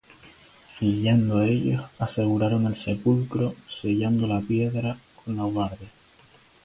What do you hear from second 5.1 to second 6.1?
con la guardia.